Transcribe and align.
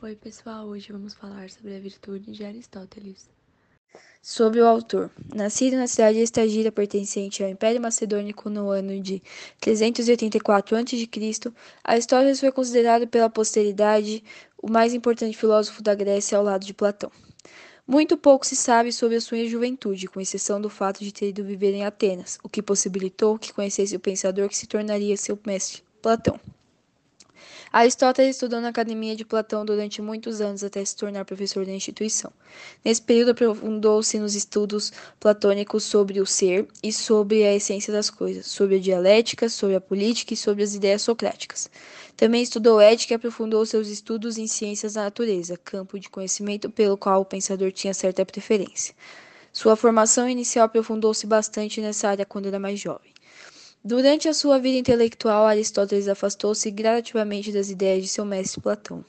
Oi, 0.00 0.14
pessoal, 0.14 0.64
hoje 0.68 0.92
vamos 0.92 1.12
falar 1.12 1.50
sobre 1.50 1.74
a 1.74 1.80
virtude 1.80 2.30
de 2.30 2.44
Aristóteles. 2.44 3.28
Sobre 4.22 4.60
o 4.60 4.66
autor. 4.66 5.10
Nascido 5.34 5.76
na 5.76 5.88
cidade 5.88 6.18
de 6.18 6.22
Estagira, 6.22 6.70
pertencente 6.70 7.42
ao 7.42 7.50
Império 7.50 7.80
Macedônico 7.80 8.48
no 8.48 8.70
ano 8.70 9.02
de 9.02 9.20
384 9.58 10.76
a.C., 10.76 11.52
Aristóteles 11.82 12.38
foi 12.38 12.52
considerado 12.52 13.08
pela 13.08 13.28
posteridade 13.28 14.22
o 14.62 14.70
mais 14.70 14.94
importante 14.94 15.36
filósofo 15.36 15.82
da 15.82 15.96
Grécia 15.96 16.38
ao 16.38 16.44
lado 16.44 16.64
de 16.64 16.72
Platão. 16.72 17.10
Muito 17.84 18.16
pouco 18.16 18.46
se 18.46 18.54
sabe 18.54 18.92
sobre 18.92 19.16
a 19.16 19.20
sua 19.20 19.44
juventude, 19.46 20.06
com 20.06 20.20
exceção 20.20 20.60
do 20.60 20.70
fato 20.70 21.02
de 21.02 21.10
ter 21.10 21.30
ido 21.30 21.42
viver 21.42 21.74
em 21.74 21.84
Atenas, 21.84 22.38
o 22.44 22.48
que 22.48 22.62
possibilitou 22.62 23.36
que 23.36 23.52
conhecesse 23.52 23.96
o 23.96 24.00
pensador 24.00 24.48
que 24.48 24.56
se 24.56 24.68
tornaria 24.68 25.16
seu 25.16 25.36
mestre, 25.44 25.82
Platão. 26.00 26.38
Aristóteles 27.72 28.36
estudou 28.36 28.60
na 28.60 28.68
academia 28.68 29.14
de 29.14 29.24
Platão 29.24 29.64
durante 29.64 30.00
muitos 30.00 30.40
anos 30.40 30.64
até 30.64 30.84
se 30.84 30.96
tornar 30.96 31.24
professor 31.24 31.66
da 31.66 31.72
instituição. 31.72 32.32
Nesse 32.84 33.02
período, 33.02 33.32
aprofundou-se 33.32 34.18
nos 34.18 34.34
estudos 34.34 34.92
platônicos 35.20 35.84
sobre 35.84 36.20
o 36.20 36.26
ser 36.26 36.66
e 36.82 36.92
sobre 36.92 37.44
a 37.44 37.54
essência 37.54 37.92
das 37.92 38.08
coisas, 38.10 38.46
sobre 38.46 38.76
a 38.76 38.80
dialética, 38.80 39.48
sobre 39.48 39.76
a 39.76 39.80
política 39.80 40.34
e 40.34 40.36
sobre 40.36 40.62
as 40.62 40.74
ideias 40.74 41.02
socráticas. 41.02 41.70
Também 42.16 42.42
estudou 42.42 42.80
ética 42.80 43.14
e 43.14 43.16
aprofundou 43.16 43.64
seus 43.64 43.88
estudos 43.88 44.38
em 44.38 44.46
ciências 44.46 44.94
da 44.94 45.04
natureza, 45.04 45.56
campo 45.56 46.00
de 46.00 46.08
conhecimento 46.08 46.70
pelo 46.70 46.96
qual 46.96 47.20
o 47.20 47.24
pensador 47.24 47.70
tinha 47.70 47.94
certa 47.94 48.24
preferência. 48.24 48.94
Sua 49.52 49.76
formação 49.76 50.28
inicial 50.28 50.66
aprofundou-se 50.66 51.26
bastante 51.26 51.80
nessa 51.80 52.08
área 52.08 52.26
quando 52.26 52.46
era 52.46 52.58
mais 52.58 52.80
jovem. 52.80 53.12
Durante 53.88 54.28
a 54.28 54.34
sua 54.34 54.58
vida 54.58 54.76
intelectual, 54.76 55.46
Aristóteles 55.46 56.08
afastou-se 56.08 56.70
gradativamente 56.70 57.50
das 57.50 57.70
ideias 57.70 58.02
de 58.02 58.08
seu 58.08 58.22
mestre 58.22 58.60
Platão. 58.60 59.02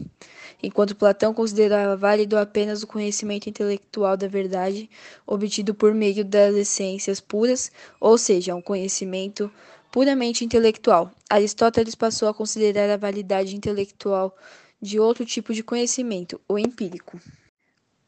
Enquanto 0.63 0.95
Platão 0.95 1.33
considerava 1.33 1.97
válido 1.97 2.37
apenas 2.37 2.81
o 2.81 2.87
conhecimento 2.87 3.49
intelectual 3.49 4.15
da 4.15 4.25
verdade, 4.29 4.89
obtido 5.27 5.75
por 5.75 5.93
meio 5.93 6.23
das 6.23 6.55
essências 6.55 7.19
puras, 7.19 7.69
ou 7.99 8.17
seja, 8.17 8.55
um 8.55 8.61
conhecimento 8.61 9.51
puramente 9.91 10.45
intelectual, 10.45 11.11
Aristóteles 11.29 11.93
passou 11.93 12.29
a 12.29 12.33
considerar 12.33 12.89
a 12.89 12.95
validade 12.95 13.57
intelectual 13.57 14.33
de 14.81 14.97
outro 14.97 15.25
tipo 15.25 15.53
de 15.53 15.61
conhecimento, 15.61 16.39
o 16.47 16.57
empírico. 16.57 17.19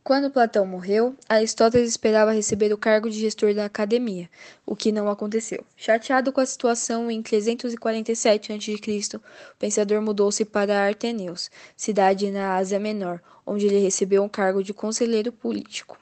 Quando 0.03 0.31
Platão 0.31 0.65
morreu, 0.65 1.15
Aristóteles 1.29 1.91
esperava 1.91 2.33
receber 2.33 2.73
o 2.73 2.77
cargo 2.77 3.07
de 3.07 3.19
gestor 3.19 3.53
da 3.53 3.65
academia, 3.65 4.27
o 4.65 4.75
que 4.75 4.91
não 4.91 5.07
aconteceu. 5.07 5.63
Chateado 5.77 6.33
com 6.33 6.41
a 6.41 6.45
situação, 6.45 7.11
em 7.11 7.21
347 7.21 8.51
a.C., 8.51 9.17
o 9.17 9.21
pensador 9.59 10.01
mudou-se 10.01 10.43
para 10.43 10.87
Arteneus, 10.87 11.51
cidade 11.77 12.31
na 12.31 12.55
Ásia 12.55 12.79
Menor, 12.79 13.21
onde 13.45 13.67
ele 13.67 13.77
recebeu 13.77 14.23
um 14.23 14.27
cargo 14.27 14.63
de 14.63 14.73
conselheiro 14.73 15.31
político. 15.31 15.99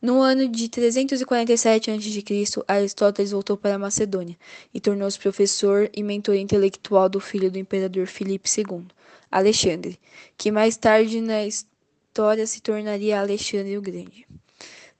No 0.00 0.22
ano 0.22 0.48
de 0.48 0.66
347 0.70 1.90
a.C., 1.90 2.64
Aristóteles 2.66 3.32
voltou 3.32 3.58
para 3.58 3.74
a 3.74 3.78
Macedônia 3.78 4.38
e 4.72 4.80
tornou-se 4.80 5.18
professor 5.18 5.90
e 5.92 6.02
mentor 6.02 6.36
intelectual 6.36 7.10
do 7.10 7.20
filho 7.20 7.50
do 7.50 7.58
imperador 7.58 8.06
Filipe 8.06 8.48
II, 8.56 8.86
Alexandre, 9.30 10.00
que 10.38 10.50
mais 10.50 10.78
tarde 10.78 11.20
na 11.20 11.44
história 11.44 11.73
Vitória 12.14 12.46
se 12.46 12.62
tornaria 12.62 13.18
Alexandre 13.18 13.76
o 13.76 13.82
Grande. 13.82 14.24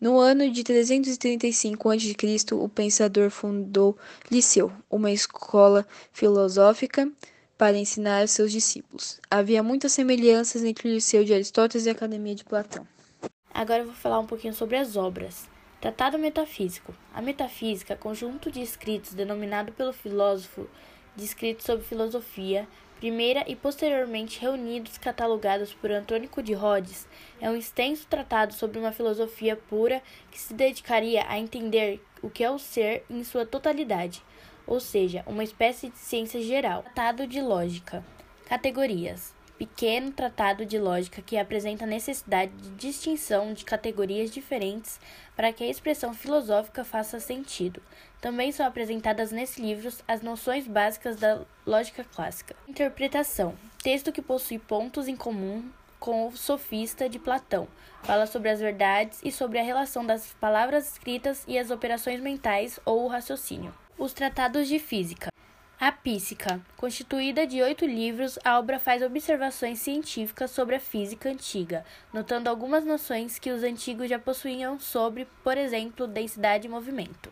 No 0.01 0.19
ano 0.19 0.51
de 0.51 0.65
335 0.65 1.89
a.C., 1.89 2.55
o 2.57 2.69
pensador 2.69 3.31
fundou 3.31 3.97
Liceu, 4.29 4.73
uma 4.91 5.13
escola 5.13 5.87
filosófica 6.13 7.09
para 7.57 7.79
ensinar 7.79 8.27
seus 8.27 8.51
discípulos. 8.51 9.21
Havia 9.31 9.63
muitas 9.63 9.93
semelhanças 9.93 10.65
entre 10.65 10.89
o 10.89 10.93
Liceu 10.93 11.23
de 11.23 11.33
Aristóteles 11.33 11.87
e 11.87 11.91
a 11.91 11.93
Academia 11.93 12.35
de 12.35 12.43
Platão. 12.43 12.85
Agora 13.55 13.83
eu 13.83 13.87
vou 13.87 13.95
falar 13.95 14.19
um 14.19 14.27
pouquinho 14.27 14.53
sobre 14.53 14.77
as 14.77 14.97
obras. 14.97 15.49
Tratado 15.81 16.19
Metafísico. 16.19 16.93
A 17.15 17.23
metafísica, 17.23 17.95
conjunto 17.95 18.51
de 18.51 18.61
escritos 18.61 19.15
denominado 19.15 19.71
pelo 19.71 19.93
filósofo 19.93 20.67
de 21.17 21.25
escritos 21.25 21.65
sobre 21.65 21.85
filosofia, 21.85 22.67
primeira 22.99 23.45
e 23.47 23.55
posteriormente 23.55 24.41
reunidos 24.41 24.99
catalogados 24.99 25.75
por 25.75 25.91
Antônico 25.91 26.43
de 26.43 26.55
Rhodes, 26.55 27.07
é 27.41 27.51
um 27.51 27.57
extenso 27.57 28.07
tratado 28.07 28.55
sobre 28.55 28.79
uma 28.79 28.93
filosofia 28.93 29.57
pura 29.57 30.03
que 30.31 30.39
se 30.39 30.55
dedicaria 30.55 31.25
a 31.29 31.39
entender 31.39 32.03
o 32.23 32.31
que 32.31 32.43
é 32.43 32.51
o 32.51 32.59
ser 32.59 33.05
em 33.11 33.23
sua 33.23 33.45
totalidade, 33.45 34.23
ou 34.67 34.81
seja, 34.81 35.23
uma 35.27 35.45
espécie 35.45 35.91
de 35.91 35.99
ciência 35.99 36.41
geral. 36.41 36.83
Tratado 36.83 37.27
de 37.27 37.41
lógica. 37.41 38.05
Categorias 38.47 39.35
pequeno 39.59 40.11
tratado 40.11 40.67
de 40.67 40.79
lógica 40.79 41.23
que 41.23 41.39
apresenta 41.39 41.85
a 41.85 41.87
necessidade 41.87 42.53
de 42.53 42.71
distinção 42.71 43.53
de 43.53 43.65
categorias 43.65 44.31
diferentes 44.31 45.01
para 45.37 45.53
que 45.53 45.65
a 45.65 45.69
expressão 45.69 46.13
filosófica 46.13 46.85
faça 46.85 47.21
sentido. 47.21 47.83
Também 48.21 48.53
são 48.53 48.67
apresentadas 48.67 49.31
nesse 49.31 49.61
livro 49.61 49.93
as 50.09 50.23
noções 50.23 50.67
básicas 50.67 51.17
da 51.17 51.43
lógica 51.67 52.05
clássica. 52.05 52.57
Interpretação: 52.69 53.55
texto 53.83 54.13
que 54.13 54.23
possui 54.23 54.59
pontos 54.59 55.09
em 55.09 55.17
comum 55.17 55.65
com 56.01 56.29
o 56.29 56.37
Sofista 56.37 57.09
de 57.09 57.19
Platão. 57.19 57.67
Fala 58.03 58.27
sobre 58.27 58.51
as 58.51 58.61
verdades 58.61 59.21
e 59.25 59.33
sobre 59.33 59.59
a 59.59 59.63
relação 59.63 60.05
das 60.05 60.35
palavras 60.35 60.93
escritas 60.93 61.45
e 61.49 61.59
as 61.59 61.71
operações 61.71 62.21
mentais 62.21 62.79
ou 62.85 63.05
o 63.05 63.09
raciocínio. 63.09 63.75
Os 63.99 64.13
tratados 64.13 64.69
de 64.69 64.79
física. 64.79 65.34
A 65.87 65.93
Písica. 65.93 66.63
Constituída 66.79 67.47
de 67.47 67.61
oito 67.61 67.85
livros, 67.85 68.39
a 68.43 68.59
obra 68.59 68.79
faz 68.79 69.03
observações 69.03 69.81
científicas 69.81 70.51
sobre 70.51 70.77
a 70.77 70.81
física 70.81 71.29
antiga, 71.29 71.85
notando 72.11 72.49
algumas 72.49 72.87
noções 72.87 73.39
que 73.39 73.51
os 73.51 73.63
antigos 73.63 74.09
já 74.09 74.19
possuíam 74.19 74.81
sobre, 74.81 75.29
por 75.43 75.59
exemplo, 75.59 76.07
densidade 76.07 76.67
e 76.67 76.71
movimento. 76.71 77.31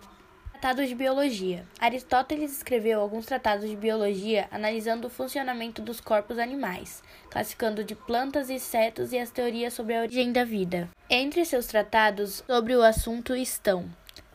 Tratados 0.51 0.87
de 0.87 0.95
Biologia. 0.95 1.65
Aristóteles 1.81 2.53
escreveu 2.53 3.01
alguns 3.01 3.25
tratados 3.25 3.67
de 3.67 3.75
biologia 3.75 4.49
analisando 4.51 5.07
o 5.07 5.11
funcionamento 5.11 5.81
dos 5.81 5.99
corpos 5.99 6.39
animais, 6.39 7.03
classificando 7.31 7.83
de 7.83 7.95
plantas 7.95 8.51
e 8.51 8.57
insetos 8.57 9.15
e 9.15 9.19
as 9.19 9.31
teorias 9.31 9.73
sobre 9.73 9.97
a 9.97 10.03
origem 10.03 10.31
da 10.31 10.45
vida. 10.45 10.91
Entre 11.09 11.43
seus 11.47 11.65
tratados 11.65 12.45
sobre 12.47 12.77
o 12.77 12.83
assunto 12.83 13.35
estão 13.35 13.91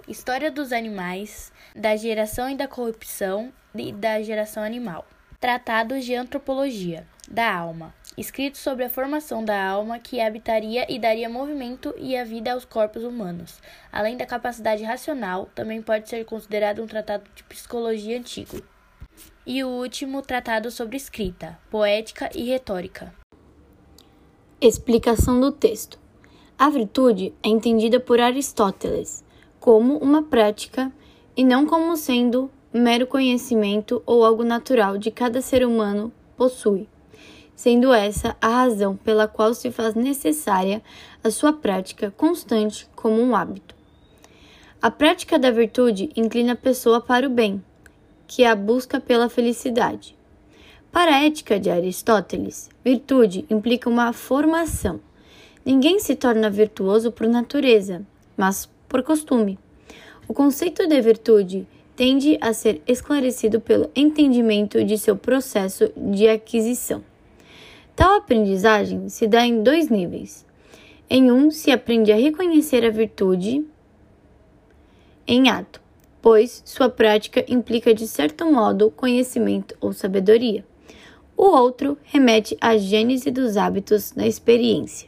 História 0.07 0.49
dos 0.49 0.71
animais, 0.71 1.51
da 1.75 1.93
geração 1.97 2.49
e 2.49 2.55
da 2.55 2.65
corrupção 2.65 3.51
e 3.75 3.91
da 3.91 4.21
geração 4.21 4.63
animal. 4.63 5.05
Tratados 5.37 6.05
de 6.05 6.15
antropologia 6.15 7.05
da 7.29 7.53
alma, 7.53 7.93
escrito 8.17 8.57
sobre 8.57 8.85
a 8.85 8.89
formação 8.89 9.43
da 9.43 9.61
alma 9.61 9.99
que 9.99 10.21
habitaria 10.21 10.89
e 10.89 10.97
daria 10.97 11.27
movimento 11.27 11.93
e 11.97 12.15
a 12.15 12.23
vida 12.23 12.53
aos 12.53 12.63
corpos 12.63 13.03
humanos. 13.03 13.59
Além 13.91 14.15
da 14.15 14.25
capacidade 14.25 14.81
racional, 14.81 15.49
também 15.53 15.81
pode 15.81 16.07
ser 16.07 16.23
considerado 16.23 16.81
um 16.81 16.87
tratado 16.87 17.29
de 17.35 17.43
psicologia 17.43 18.17
antigo. 18.17 18.61
E 19.45 19.61
o 19.61 19.67
último, 19.67 20.21
tratado 20.21 20.71
sobre 20.71 20.95
escrita, 20.95 21.59
poética 21.69 22.29
e 22.33 22.45
retórica. 22.45 23.13
Explicação 24.61 25.37
do 25.41 25.51
texto. 25.51 25.99
A 26.57 26.69
virtude 26.69 27.33
é 27.43 27.49
entendida 27.49 27.99
por 27.99 28.21
Aristóteles 28.21 29.26
como 29.59 29.97
uma 29.97 30.23
prática 30.23 30.91
e 31.35 31.43
não 31.43 31.65
como 31.65 31.95
sendo 31.95 32.49
mero 32.73 33.07
conhecimento 33.07 34.01
ou 34.05 34.23
algo 34.23 34.43
natural 34.43 34.97
de 34.97 35.11
cada 35.11 35.41
ser 35.41 35.65
humano 35.65 36.11
possui, 36.35 36.87
sendo 37.55 37.93
essa 37.93 38.35
a 38.41 38.47
razão 38.47 38.95
pela 38.95 39.27
qual 39.27 39.53
se 39.53 39.71
faz 39.71 39.95
necessária 39.95 40.81
a 41.23 41.31
sua 41.31 41.53
prática 41.53 42.13
constante 42.15 42.87
como 42.95 43.21
um 43.21 43.35
hábito. 43.35 43.75
A 44.81 44.91
prática 44.91 45.39
da 45.39 45.49
virtude 45.49 46.11
inclina 46.15 46.53
a 46.53 46.55
pessoa 46.55 47.01
para 47.01 47.25
o 47.25 47.29
bem, 47.29 47.63
que 48.27 48.43
é 48.43 48.49
a 48.49 48.55
busca 48.55 48.99
pela 48.99 49.27
felicidade. 49.27 50.15
Para 50.91 51.15
a 51.15 51.25
ética 51.25 51.59
de 51.59 51.69
Aristóteles, 51.69 52.69
virtude 52.83 53.45
implica 53.49 53.89
uma 53.89 54.13
formação. 54.13 54.99
Ninguém 55.65 55.99
se 55.99 56.15
torna 56.15 56.49
virtuoso 56.49 57.11
por 57.11 57.27
natureza, 57.27 58.05
mas 58.37 58.69
por 58.87 59.03
costume. 59.03 59.59
O 60.27 60.33
conceito 60.33 60.87
de 60.87 61.01
virtude 61.01 61.67
tende 61.95 62.37
a 62.41 62.53
ser 62.53 62.81
esclarecido 62.87 63.59
pelo 63.59 63.89
entendimento 63.95 64.83
de 64.83 64.97
seu 64.97 65.15
processo 65.15 65.91
de 65.95 66.27
aquisição. 66.27 67.03
Tal 67.95 68.17
aprendizagem 68.17 69.09
se 69.09 69.27
dá 69.27 69.45
em 69.45 69.63
dois 69.63 69.89
níveis. 69.89 70.45
Em 71.09 71.31
um, 71.31 71.49
se 71.49 71.71
aprende 71.71 72.11
a 72.11 72.15
reconhecer 72.15 72.85
a 72.85 72.91
virtude 72.91 73.65
em 75.25 75.49
ato, 75.49 75.81
pois 76.21 76.61
sua 76.65 76.89
prática 76.89 77.43
implica 77.47 77.93
de 77.93 78.07
certo 78.07 78.45
modo 78.45 78.91
conhecimento 78.91 79.75
ou 79.81 79.93
sabedoria. 79.93 80.65
O 81.35 81.45
outro 81.45 81.97
remete 82.03 82.57
à 82.59 82.77
gênese 82.77 83.31
dos 83.31 83.57
hábitos 83.57 84.13
na 84.13 84.27
experiência 84.27 85.07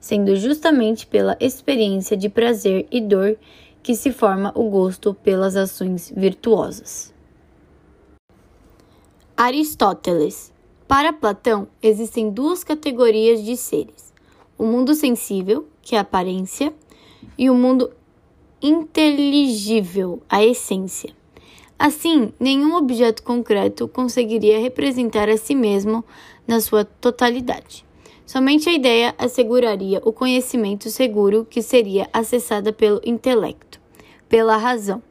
sendo 0.00 0.34
justamente 0.34 1.06
pela 1.06 1.36
experiência 1.38 2.16
de 2.16 2.28
prazer 2.28 2.86
e 2.90 3.00
dor 3.00 3.36
que 3.82 3.94
se 3.94 4.10
forma 4.10 4.52
o 4.54 4.68
gosto 4.70 5.14
pelas 5.14 5.56
ações 5.56 6.12
virtuosas. 6.16 7.12
Aristóteles 9.36 10.52
Para 10.88 11.12
Platão, 11.12 11.68
existem 11.82 12.30
duas 12.30 12.64
categorias 12.64 13.44
de 13.44 13.56
seres: 13.56 14.12
o 14.58 14.64
mundo 14.64 14.94
sensível, 14.94 15.68
que 15.82 15.94
é 15.94 15.98
a 15.98 16.02
aparência, 16.02 16.74
e 17.38 17.48
o 17.48 17.54
mundo 17.54 17.90
inteligível, 18.60 20.22
a 20.28 20.44
essência. 20.44 21.14
Assim, 21.78 22.34
nenhum 22.38 22.74
objeto 22.74 23.22
concreto 23.22 23.88
conseguiria 23.88 24.60
representar 24.60 25.30
a 25.30 25.38
si 25.38 25.54
mesmo 25.54 26.04
na 26.46 26.60
sua 26.60 26.84
totalidade. 26.84 27.86
Somente 28.30 28.68
a 28.68 28.72
ideia 28.72 29.12
asseguraria 29.18 30.00
o 30.04 30.12
conhecimento 30.12 30.88
seguro 30.88 31.44
que 31.44 31.60
seria 31.60 32.08
acessada 32.12 32.72
pelo 32.72 33.00
intelecto, 33.04 33.80
pela 34.28 34.56
razão. 34.56 35.02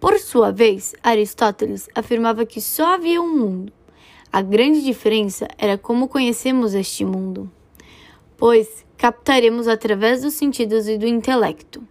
Por 0.00 0.18
sua 0.18 0.50
vez, 0.52 0.94
Aristóteles 1.02 1.86
afirmava 1.94 2.46
que 2.46 2.58
só 2.62 2.94
havia 2.94 3.20
um 3.20 3.36
mundo. 3.36 3.70
A 4.32 4.40
grande 4.40 4.82
diferença 4.82 5.46
era 5.58 5.76
como 5.76 6.08
conhecemos 6.08 6.72
este 6.72 7.04
mundo, 7.04 7.52
pois 8.38 8.86
captaremos 8.96 9.68
através 9.68 10.22
dos 10.22 10.32
sentidos 10.32 10.88
e 10.88 10.96
do 10.96 11.06
intelecto. 11.06 11.86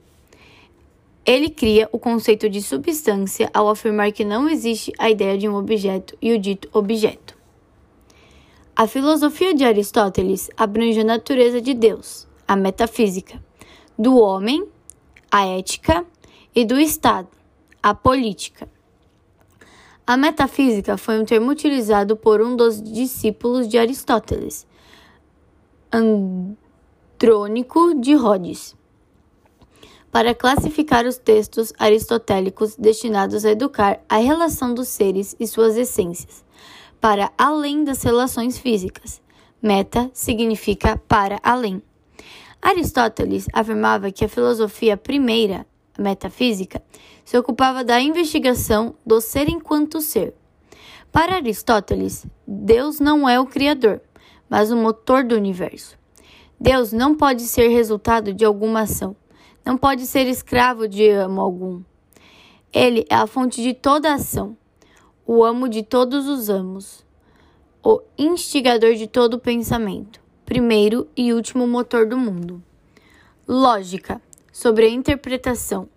Ele 1.23 1.47
cria 1.47 1.87
o 1.91 1.99
conceito 1.99 2.49
de 2.49 2.59
substância 2.59 3.51
ao 3.53 3.69
afirmar 3.69 4.11
que 4.11 4.25
não 4.25 4.49
existe 4.49 4.91
a 4.97 5.11
ideia 5.11 5.37
de 5.37 5.47
um 5.47 5.53
objeto 5.53 6.17
e 6.19 6.33
o 6.33 6.39
dito 6.39 6.67
objeto. 6.73 7.24
A 8.77 8.87
filosofia 8.87 9.53
de 9.53 9.63
Aristóteles 9.63 10.49
abrange 10.57 10.99
a 10.99 11.03
natureza 11.05 11.61
de 11.61 11.73
Deus, 11.73 12.27
a 12.45 12.57
metafísica, 12.57 13.41
do 13.97 14.17
homem, 14.17 14.67
a 15.31 15.45
ética 15.45 16.05
e 16.53 16.65
do 16.65 16.77
Estado, 16.77 17.29
a 17.81 17.95
política. 17.95 18.67
A 20.05 20.17
metafísica 20.17 20.97
foi 20.97 21.17
um 21.17 21.23
termo 21.23 21.51
utilizado 21.51 22.17
por 22.17 22.41
um 22.41 22.53
dos 22.53 22.81
discípulos 22.81 23.69
de 23.69 23.77
Aristóteles, 23.77 24.67
Andrônico 25.89 27.95
de 27.95 28.13
Rhodes 28.13 28.75
para 30.15 30.33
classificar 30.33 31.05
os 31.05 31.17
textos 31.17 31.73
aristotélicos 31.77 32.77
destinados 32.77 33.43
a 33.43 33.51
educar 33.51 33.99
a 34.07 34.15
relação 34.15 34.73
dos 34.73 34.87
seres 34.87 35.35
e 35.37 35.45
suas 35.45 35.75
essências, 35.75 36.44
para 37.05 37.31
além 37.37 37.83
das 37.83 38.01
relações 38.01 38.57
físicas. 38.57 39.21
Meta 39.61 40.09
significa 40.11 40.97
para 41.07 41.39
além. 41.43 41.79
Aristóteles 42.59 43.45
afirmava 43.53 44.09
que 44.11 44.25
a 44.25 44.27
filosofia 44.27 44.97
primeira, 44.97 45.67
a 45.95 46.01
metafísica, 46.01 46.81
se 47.23 47.37
ocupava 47.37 47.83
da 47.83 48.01
investigação 48.01 48.95
do 49.05 49.21
ser 49.21 49.47
enquanto 49.47 50.01
ser. 50.01 50.33
Para 51.11 51.35
Aristóteles, 51.35 52.25
Deus 52.47 52.99
não 52.99 53.29
é 53.29 53.39
o 53.39 53.45
Criador, 53.45 54.01
mas 54.49 54.71
o 54.71 54.75
motor 54.75 55.23
do 55.23 55.35
universo. 55.35 55.95
Deus 56.59 56.91
não 56.91 57.13
pode 57.13 57.43
ser 57.43 57.67
resultado 57.67 58.33
de 58.33 58.43
alguma 58.43 58.79
ação 58.79 59.15
não 59.63 59.77
pode 59.77 60.07
ser 60.07 60.25
escravo 60.25 60.87
de 60.87 61.07
amo 61.09 61.39
algum. 61.39 61.83
Ele 62.73 63.05
é 63.11 63.15
a 63.15 63.27
fonte 63.27 63.61
de 63.61 63.75
toda 63.75 64.11
ação, 64.11 64.57
o 65.25 65.43
amo 65.43 65.67
de 65.67 65.81
todos 65.81 66.27
os 66.27 66.49
amos, 66.49 67.03
o 67.83 68.01
instigador 68.17 68.93
de 68.93 69.07
todo 69.07 69.39
pensamento, 69.39 70.21
primeiro 70.45 71.07
e 71.17 71.33
último 71.33 71.65
motor 71.67 72.05
do 72.05 72.17
mundo. 72.17 72.61
Lógica. 73.47 74.21
Sobre 74.51 74.85
a 74.85 74.89
interpretação, 74.89 75.89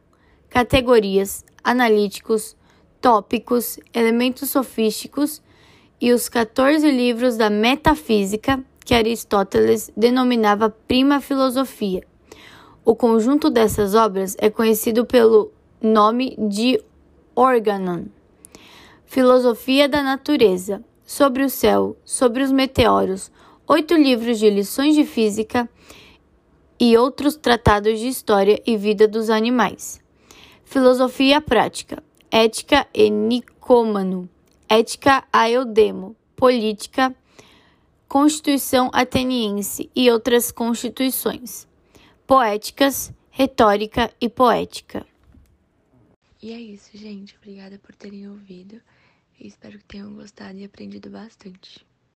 categorias, 0.50 1.44
analíticos, 1.62 2.56
tópicos, 3.00 3.78
elementos 3.94 4.50
sofísticos. 4.50 5.40
E 6.00 6.12
os 6.12 6.28
14 6.28 6.90
livros 6.90 7.36
da 7.36 7.50
metafísica 7.50 8.62
que 8.84 8.94
Aristóteles 8.94 9.90
denominava 9.96 10.70
prima 10.70 11.20
filosofia. 11.20 12.04
O 12.84 12.96
conjunto 12.96 13.50
dessas 13.50 13.94
obras 13.94 14.36
é 14.38 14.48
conhecido 14.50 15.04
pelo 15.04 15.52
nome 15.80 16.36
de 16.38 16.82
Organon. 17.34 18.06
Filosofia 19.10 19.88
da 19.88 20.02
Natureza, 20.02 20.84
Sobre 21.02 21.42
o 21.42 21.48
Céu, 21.48 21.96
Sobre 22.04 22.42
os 22.42 22.52
Meteoros, 22.52 23.32
oito 23.66 23.94
livros 23.94 24.38
de 24.38 24.50
lições 24.50 24.94
de 24.94 25.02
física 25.02 25.66
e 26.78 26.94
outros 26.94 27.34
tratados 27.34 27.98
de 27.98 28.06
história 28.06 28.62
e 28.66 28.76
vida 28.76 29.08
dos 29.08 29.30
animais. 29.30 29.98
Filosofia 30.62 31.40
Prática, 31.40 32.02
Ética 32.30 32.86
e 32.92 33.08
Nicômano, 33.08 34.28
Ética 34.68 35.24
a 35.32 35.50
Eudemo, 35.50 36.14
Política, 36.36 37.16
Constituição 38.06 38.90
Ateniense 38.92 39.90
e 39.96 40.10
outras 40.10 40.52
constituições 40.52 41.66
poéticas, 42.26 43.10
retórica 43.30 44.12
e 44.20 44.28
poética. 44.28 45.06
E 46.42 46.52
é 46.52 46.60
isso, 46.60 46.90
gente. 46.92 47.34
Obrigada 47.36 47.78
por 47.78 47.94
terem 47.94 48.28
ouvido. 48.28 48.80
Espero 49.46 49.78
que 49.78 49.84
tenham 49.84 50.14
gostado 50.14 50.58
e 50.58 50.64
aprendido 50.64 51.10
bastante. 51.10 51.87